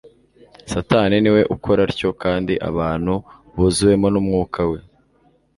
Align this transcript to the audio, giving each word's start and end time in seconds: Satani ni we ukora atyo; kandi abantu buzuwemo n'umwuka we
Satani 0.71 1.15
ni 1.21 1.29
we 1.35 1.41
ukora 1.55 1.79
atyo; 1.87 2.09
kandi 2.23 2.53
abantu 2.69 3.13
buzuwemo 3.55 4.07
n'umwuka 4.13 4.61
we 4.71 4.79